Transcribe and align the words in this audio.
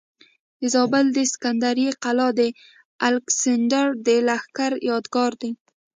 د 0.59 0.61
زابل 0.73 1.05
د 1.17 1.17
سکندرۍ 1.31 1.87
قلا 2.03 2.27
د 2.39 2.41
الکسندر 3.07 3.87
د 4.05 4.07
لښکر 4.27 4.71
یادګار 4.89 5.31
دی 5.41 5.51